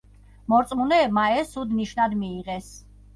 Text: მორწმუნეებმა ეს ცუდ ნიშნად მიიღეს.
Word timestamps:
მორწმუნეებმა 0.53 1.25
ეს 1.41 1.51
ცუდ 1.57 1.75
ნიშნად 1.81 2.17
მიიღეს. 2.23 2.71